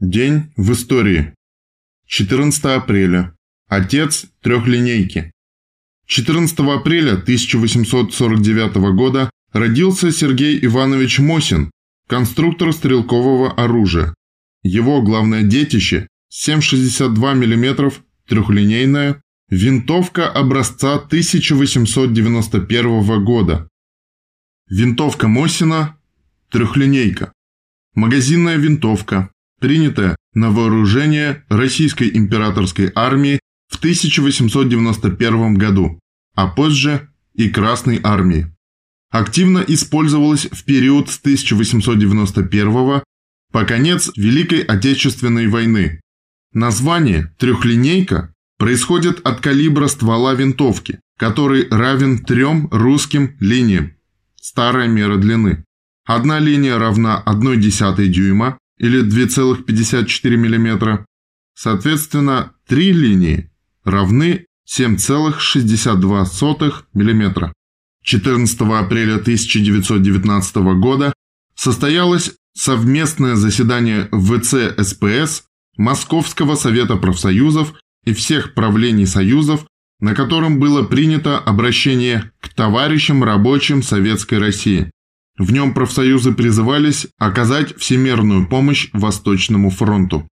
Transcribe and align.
День 0.00 0.52
в 0.56 0.72
истории. 0.72 1.32
14 2.06 2.64
апреля. 2.64 3.32
Отец 3.68 4.26
трехлинейки. 4.42 5.30
14 6.06 6.58
апреля 6.58 7.12
1849 7.12 8.74
года 8.96 9.30
родился 9.52 10.10
Сергей 10.10 10.58
Иванович 10.66 11.20
Мосин, 11.20 11.70
конструктор 12.08 12.72
стрелкового 12.72 13.52
оружия. 13.52 14.12
Его 14.64 15.00
главное 15.00 15.44
детище– 15.44 16.08
7,62 16.32 17.14
мм 17.14 17.92
трехлинейная 18.26 19.22
винтовка 19.48 20.28
образца 20.28 20.96
1891 20.96 23.24
года. 23.24 23.68
Винтовка 24.68 25.28
Мосина– 25.28 25.96
трехлинейка. 26.50 27.32
Магазинная 27.94 28.56
винтовка, 28.56 29.30
принятая 29.64 30.14
на 30.34 30.50
вооружение 30.50 31.42
Российской 31.48 32.10
императорской 32.12 32.92
армии 32.94 33.40
в 33.70 33.78
1891 33.78 35.54
году, 35.54 35.98
а 36.34 36.48
позже 36.48 37.08
и 37.32 37.48
Красной 37.48 37.98
армии. 38.02 38.54
Активно 39.10 39.64
использовалась 39.66 40.48
в 40.52 40.64
период 40.64 41.08
с 41.08 41.18
1891 41.18 43.00
по 43.52 43.64
конец 43.64 44.10
Великой 44.16 44.60
Отечественной 44.60 45.48
войны. 45.48 46.02
Название 46.52 47.34
«трехлинейка» 47.38 48.34
происходит 48.58 49.26
от 49.26 49.40
калибра 49.40 49.86
ствола 49.86 50.34
винтовки, 50.34 51.00
который 51.16 51.68
равен 51.70 52.18
трем 52.18 52.68
русским 52.70 53.34
линиям. 53.40 53.94
Старая 54.38 54.88
мера 54.88 55.16
длины. 55.16 55.64
Одна 56.04 56.38
линия 56.38 56.76
равна 56.76 57.22
1,1 57.24 58.08
дюйма 58.08 58.58
или 58.78 59.02
2,54 59.02 60.36
мм. 60.36 61.04
Соответственно, 61.54 62.52
три 62.66 62.92
линии 62.92 63.50
равны 63.84 64.46
7,62 64.68 66.84
мм. 66.94 67.52
14 68.02 68.60
апреля 68.60 69.16
1919 69.16 70.56
года 70.78 71.12
состоялось 71.54 72.32
совместное 72.54 73.36
заседание 73.36 74.08
ВЦ 74.12 74.74
СПС 74.78 75.44
Московского 75.76 76.54
совета 76.54 76.96
профсоюзов 76.96 77.74
и 78.04 78.12
всех 78.12 78.54
правлений 78.54 79.06
союзов, 79.06 79.66
на 80.00 80.14
котором 80.14 80.60
было 80.60 80.82
принято 80.82 81.38
обращение 81.38 82.30
к 82.40 82.48
товарищам 82.50 83.24
рабочим 83.24 83.82
Советской 83.82 84.38
России. 84.38 84.90
В 85.36 85.52
нем 85.52 85.74
профсоюзы 85.74 86.32
призывались 86.32 87.08
оказать 87.18 87.76
всемерную 87.76 88.48
помощь 88.48 88.88
Восточному 88.92 89.70
фронту. 89.70 90.28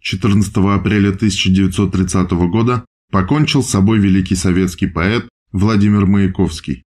14 0.00 0.56
апреля 0.56 1.08
1930 1.08 2.30
года 2.50 2.84
покончил 3.10 3.62
с 3.62 3.70
собой 3.70 3.98
великий 3.98 4.36
советский 4.36 4.86
поэт 4.86 5.28
Владимир 5.50 6.06
Маяковский. 6.06 6.84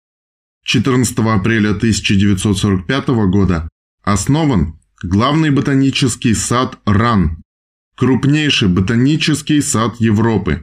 14 0.66 1.18
апреля 1.20 1.72
1945 1.72 3.08
года 3.30 3.70
основан 4.04 4.80
главный 5.02 5.52
ботанический 5.52 6.34
сад 6.34 6.80
РАН, 6.86 7.44
крупнейший 7.96 8.70
ботанический 8.70 9.62
сад 9.62 9.98
Европы. 10.00 10.62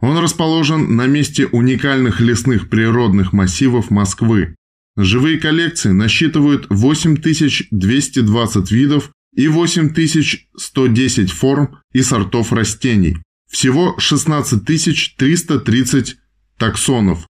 Он 0.00 0.18
расположен 0.18 0.96
на 0.96 1.06
месте 1.06 1.46
уникальных 1.46 2.20
лесных 2.20 2.68
природных 2.68 3.32
массивов 3.32 3.90
Москвы, 3.90 4.56
Живые 4.96 5.38
коллекции 5.38 5.90
насчитывают 5.90 6.66
8220 6.68 8.70
видов 8.70 9.10
и 9.34 9.48
8110 9.48 11.30
форм 11.30 11.78
и 11.92 12.02
сортов 12.02 12.52
растений. 12.52 13.16
Всего 13.50 13.96
16330 13.98 16.16
таксонов. 16.58 17.26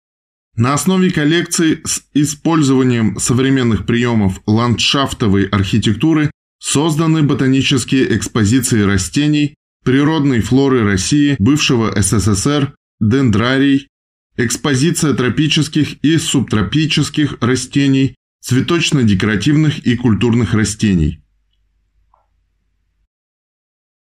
На 0.56 0.74
основе 0.74 1.10
коллекции 1.10 1.80
с 1.84 2.02
использованием 2.12 3.18
современных 3.18 3.86
приемов 3.86 4.42
ландшафтовой 4.46 5.46
архитектуры 5.46 6.30
созданы 6.58 7.22
ботанические 7.22 8.14
экспозиции 8.16 8.82
растений, 8.82 9.54
природной 9.84 10.40
флоры 10.40 10.84
России, 10.84 11.36
бывшего 11.38 11.92
СССР, 12.00 12.74
дендрарий, 13.00 13.88
Экспозиция 14.36 15.12
тропических 15.12 16.02
и 16.02 16.16
субтропических 16.16 17.36
растений, 17.40 18.14
цветочно-декоративных 18.40 19.80
и 19.80 19.96
культурных 19.96 20.54
растений. 20.54 21.21